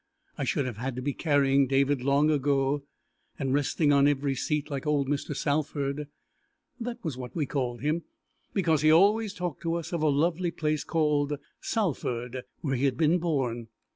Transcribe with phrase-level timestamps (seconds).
[0.35, 2.81] I should have had to be carrying David long ago
[3.37, 5.35] and resting on every seat like old Mr.
[5.35, 6.07] Salford.
[6.79, 8.05] That was what we called him,
[8.51, 12.97] because he always talked to us of a lovely place called Salford where he had
[12.97, 13.67] been born.